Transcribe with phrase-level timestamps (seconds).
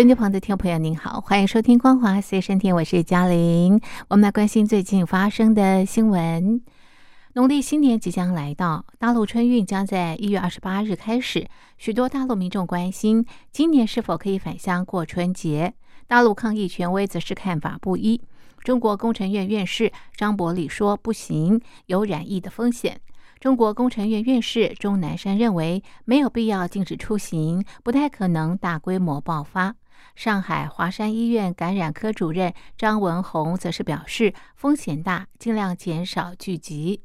[0.00, 3.78] 收音机旁的听众朋友，您好，欢迎收听《光华随身听》，我是嘉玲。
[4.08, 6.62] 我们来关心最近发生的新闻。
[7.34, 11.46] 农历新年即将来到，大陆春运将在一月二十八日开始。
[11.76, 15.74] 许多大陆民众关心，今年是否可以返乡过春节？
[16.06, 18.22] 大陆抗疫权威则是看法不一。
[18.64, 22.98] 中国工程院院士张伯礼说：“不行，有染疫的风险。”
[23.38, 29.74] 中国工程院院士钟南山认为，没有必要禁止出行，不太可能大规模爆发。
[30.14, 37.02] 上海华山医院感染科主任张文宏则是表示，风险大，尽量减少聚集。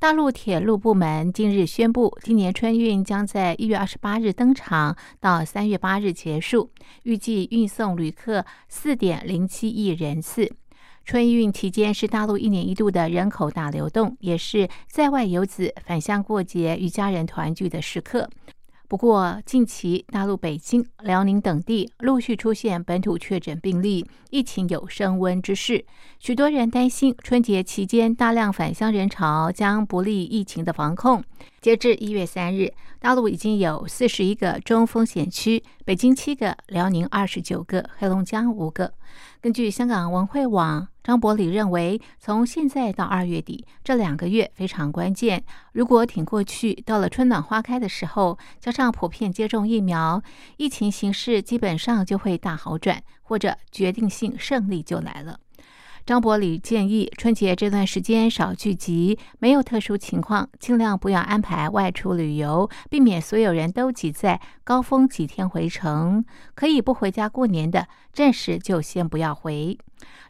[0.00, 6.70] 大陆铁路部门近日宣布，今年春运将在一月二十八日登场，到三月八日结束，
[7.02, 10.48] 预计运送旅客四点零七亿人次。
[11.04, 18.28] 春运期间是大陆一年一度的人口大流动，也是在外游子返乡过节、与家人团聚的时刻。
[18.88, 25.84] 不过，近期大陆北京、辽宁等地陆续出现本土确诊病例，疫情有升温之势。
[26.18, 31.22] 许多人担心春节期间大量返乡人潮将不利疫情的防控。
[31.60, 38.92] 截至一月三日，大陆已经有四十一个中风险区，北京七个，辽宁二十九个，黑龙江五个。
[39.40, 40.88] 根据香港文汇网。
[41.08, 45.42] 张伯礼认为，从现在到二月底这两个月非常关键。
[45.72, 50.22] 如果挺过去，到了春暖花开的时候，加上普遍接种疫苗，
[50.58, 55.40] 疫情形势基本上就会大好转，或者决定性胜利就来了。
[56.08, 66.24] 张伯礼建议，春节这段时间少聚集，没有特殊情况，尽量不要安排外出旅游，避免所有人都挤在高峰几天回城。
[66.54, 69.76] 可以不回家过年的，暂时就先不要回。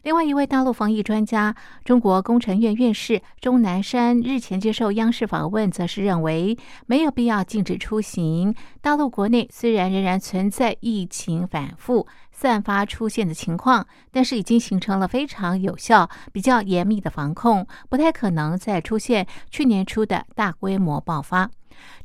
[0.03, 6.57] 另外一位大陆防疫专家、中国工程院院士钟南山日前接受央视访问，则是认为
[6.87, 8.53] 没有必要禁止出行。
[8.81, 12.05] 大陆国内虽然仍然存在疫情反复。
[12.39, 21.51] 散发出现的情况，但是已经形成了非常有效、比较严密的防控，不太可能再出现去年初的大规模爆发。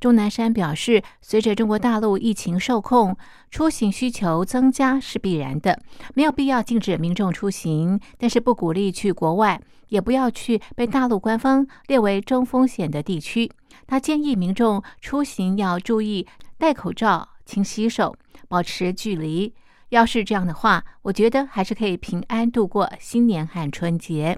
[0.00, 3.16] 钟南山表示，随着中国大陆疫情受控，
[3.48, 5.78] 出行需求增加是必然的，
[6.14, 13.48] 没有必要禁止民众出行，但是不鼓励去国外，也不要去被大陆官方列为中风险的地区。
[13.86, 16.26] 他建议民众出行要注意
[16.58, 18.16] 戴口罩、勤洗手、
[18.48, 19.54] 保持距离。
[19.94, 24.36] 要是这样的话，我觉得还是可以平安度过新年和春节。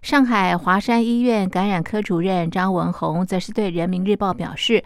[0.00, 4.82] 上海华山医院感染科主任张文宏则是对人民日报表示，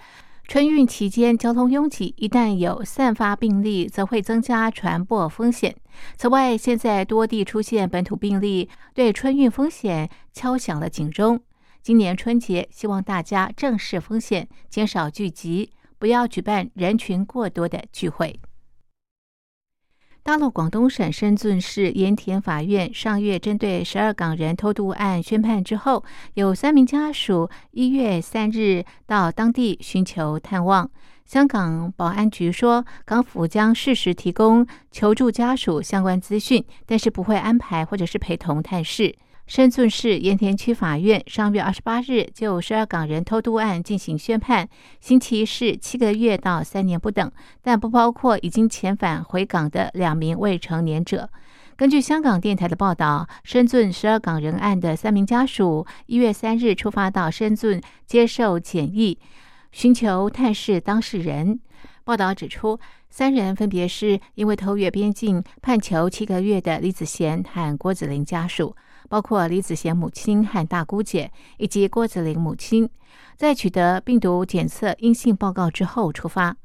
[0.49, 5.77] 春运期间交通拥挤，一旦有散发病例，则会增加传播风险。
[6.17, 11.41] 此外，现在多地出现本土病例，对春运风险敲响了警钟。
[11.83, 18.41] 今年春节，希望大家正视风险，减少聚集，不要举办人群过多的聚会。
[20.23, 26.05] 大陆广东省深圳市盐田法院上月针对十二港人偷渡案宣判之后，
[26.35, 30.89] 有三名家属一月三日到当地寻求探望。
[31.25, 39.17] 香港保安局说，港府将适时提供求助家属相关资讯，但是不会安排或者是陪同探视。
[39.51, 44.69] 深圳市盐田区法院上月二十八日就十二港人偷渡案进行宣判，
[45.01, 47.29] 刑期是七个月到三年不等，
[47.61, 51.29] 但不包括已经遣返回港的两名未成年者。
[51.75, 59.19] 根据香港电台的报道，深圳十二港人案的三名家属一月三日出发到深圳接受检疫，
[59.73, 61.59] 寻求探视当事人。
[62.05, 62.79] 报道指出，
[63.09, 68.77] 三人分别是因为偷越边境判囚七个月的李子贤和郭子林家属。
[69.11, 72.89] 包括李子贤母亲和大姑姐，以及郭子玲母亲，
[73.37, 76.57] 在取得病毒检测阴性报告之后出发。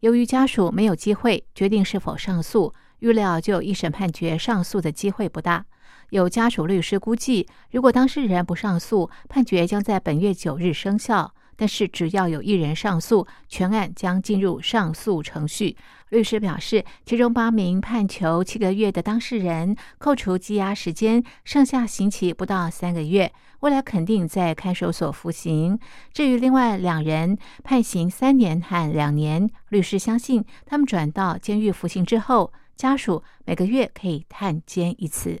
[0.00, 5.64] 由于家属没有机会决定是否上诉，预料就一审判决上诉的机会不大。
[6.10, 11.32] 有家属律师估计，如果当事人不上诉，判决将在本月九日生效。
[11.54, 15.76] 但是，只要有一人上诉，全案将进入上诉程序。
[16.12, 25.78] 律师表示，其中八名判囚七个月的当事人，扣除羁押时间，剩下刑期不到三个月，未来肯定在看守所服刑。
[26.12, 35.40] 至于另外两人判刑三年和两年，律师相信他们转到监狱服刑之后，家属每个月可以探监一次。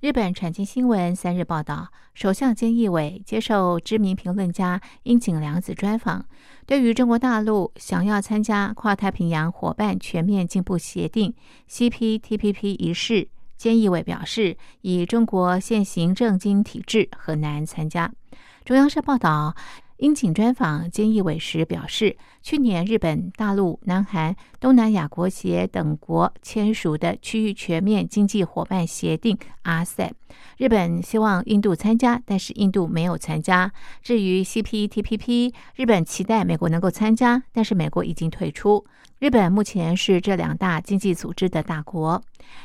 [0.00, 6.26] 日本产经新闻三日报道，首相菅义伟接受知名评论家樱井良子专访，
[6.66, 11.32] 对于中国大陆想要参加跨太平洋伙伴全面进步协定
[11.70, 13.28] （CPTPP） 一事，
[13.58, 18.12] 菅义伟表示，以中国现行政经体制，很难参加。
[18.66, 19.56] 中央社报道。
[19.98, 30.12] 樱井专访菅义伟时表示，去年日本、大陆、南韩、东南亚国协等国签署的区域全面经济伙伴协定 （RCEP），
[30.56, 33.72] 日本希望印度参加，但是印度没有参加。
[34.02, 38.84] 至于 CPTPP，日本期待美国能够参加，但是美国已经退出。
[39.18, 42.22] 日本目前是这两大经济组织的大国。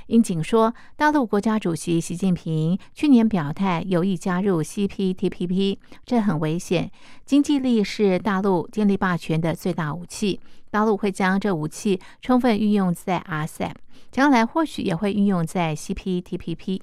[0.08, 6.92] 樱井说，大陆国家主席习近平去年表态有意加入 CPTPP，这很危险。
[7.26, 10.42] 经济力是大陆建立霸权的最大武器，
[10.72, 13.76] 大陆会将这武器充分运用在 RCEP，
[14.10, 16.82] 将来或许也会运用在 CPTPP。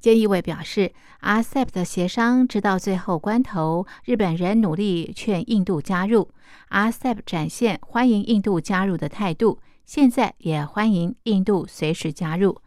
[0.00, 6.30] 菅义伟表示，RCEP 的协商直到最后关头，日本人努力劝印度加入。
[6.70, 12.60] RCEP 展现欢迎印度加入的态度，现在也欢迎印度随时加入。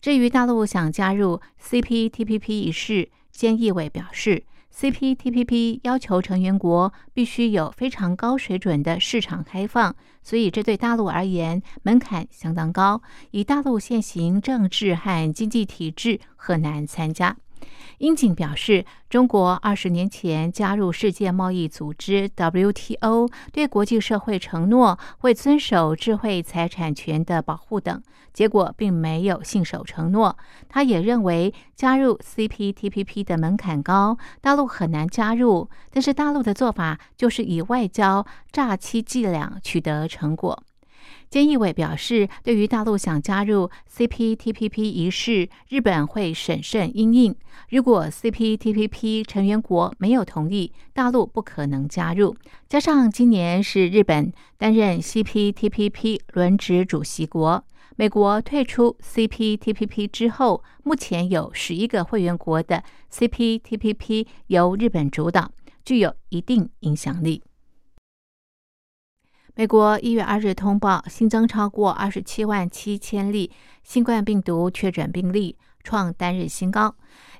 [0.00, 4.44] 至于大陆想加入 CPTPP 一事，菅义伟表示。
[4.76, 13.00] CPTPP 要求成员国必须有非常高水准的市场开放，所以这对大陆而言门槛相当高。
[13.30, 17.36] 以大陆现行政治和经济体制，很难参加。
[17.98, 28.02] 英景表示，中国二十年前加入世界贸易组织 WTO，对国际社会承诺会遵守智慧财产权的保护等，
[28.32, 30.36] 结果并没有信守承诺。
[30.68, 35.68] 他也认为加入 CPTPP 的门槛高，大陆很难加入。
[35.90, 40.62] 但是大陆的做法就是以外交诈欺伎俩取得成果。
[41.30, 47.34] 菅义伟表示，对于大陆想加入 CPTPP 一事，日本会审慎应应。
[47.70, 52.36] 如果 CPTPP 成员国没有同意，大陆不可能加入。
[52.68, 57.64] 加上今年是日本担任 CPTPP 轮值主席国，
[57.96, 65.50] 美国退出 CPTPP 之后，目前有十一个会员国的 CPTPP 由日本主导，
[65.84, 67.42] 具有一定影响力。
[69.56, 73.52] 美国一月二日通报新增超过二十七万七千例
[73.84, 76.92] 新冠病毒确诊病例，创单日新高。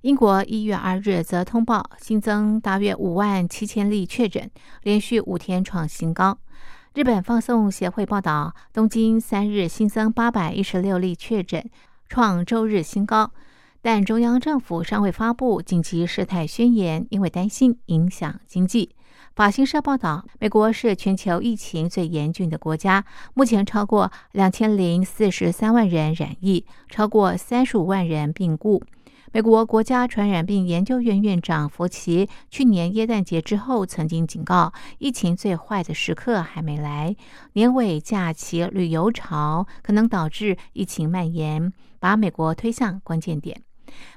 [0.03, 4.49] 英国一月二日则通报新增大约五万七千例确诊，
[4.85, 6.39] 连续五天创新高。
[6.95, 11.69] 日本放送协会报道，东京三日新增八百一十六例确诊，
[12.09, 13.33] 创周日新高。
[13.83, 18.95] 但中央政府尚未发布紧急事态宣言，因为担心影响经济。
[19.35, 23.05] 法新社报道，美国是全球疫情最严峻的国家，
[23.35, 28.81] 目前超过两千零四十三万人染疫，超过三十五万人病故。
[29.33, 37.17] 美国国家传染病研究院院长福奇去年耶诞节之后曾经警告，疫情最坏的时刻还没来，
[37.55, 43.63] 年尾假期旅游潮可能导致疫情蔓延，把美国推向关键点。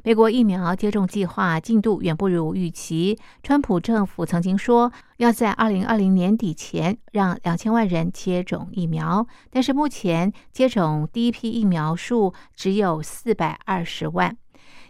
[0.03, 3.17] 美国疫苗接种计划进度远不如预期。
[3.43, 14.35] 川普政府曾经说要在二零二零年底前让两千万人接种疫苗，但是目前接种第一批疫苗数只有四百二十万。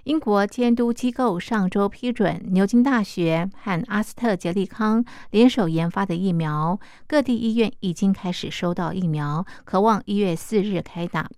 [0.06, 11.30] 英国监督机构上周批准牛津大学和阿斯特捷利康联手研发的疫苗，各地医院已经开始收到疫苗，渴望一月四日开打。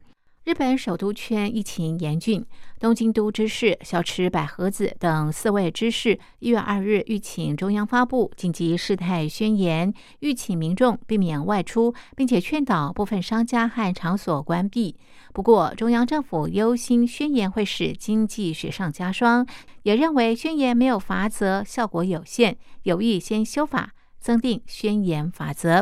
[0.50, 2.44] 日本首都圈疫情严峻，
[2.80, 14.96] 东京都知事小池百合子等四位知事一月二日欲请中央发布紧急事态宣言，欲请民众避免外出，并且劝导部分商家和场所关闭。
[15.34, 19.46] 不过，中央政府忧心宣言会使经济雪上加霜，
[19.84, 23.92] 也认为宣言没有法则，效果有限，有意先修法。
[24.20, 25.82] 增订宣言法则。